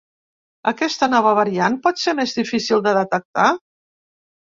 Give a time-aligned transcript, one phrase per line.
[0.69, 3.45] Aquesta nova variant pot ser més difícil de detectar?